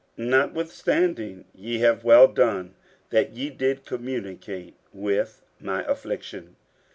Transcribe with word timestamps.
50:004:014 0.17 0.29
Notwithstanding 0.29 1.45
ye 1.53 1.77
have 1.77 2.03
well 2.03 2.27
done, 2.27 2.73
that 3.11 3.33
ye 3.35 3.51
did 3.51 3.85
communicate 3.85 4.73
with 4.91 5.43
my 5.59 5.83
affliction. 5.83 6.55